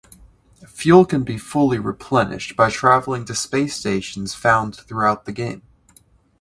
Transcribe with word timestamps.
Fuel 0.67 1.05
can 1.05 1.21
be 1.21 1.37
fully 1.37 1.77
replenished 1.77 2.55
by 2.57 2.71
traveling 2.71 3.23
to 3.25 3.35
space 3.35 3.75
stations 3.77 4.33
found 4.33 4.75
throughout 4.75 5.25
the 5.25 5.31
game. 5.31 5.61